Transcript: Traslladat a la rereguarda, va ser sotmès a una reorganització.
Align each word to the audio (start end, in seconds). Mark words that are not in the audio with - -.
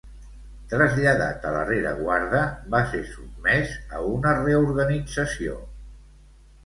Traslladat 0.69 1.43
a 1.49 1.51
la 1.55 1.59
rereguarda, 1.67 2.41
va 2.75 2.81
ser 2.95 3.03
sotmès 3.11 3.75
a 3.99 4.03
una 4.15 4.33
reorganització. 4.41 5.61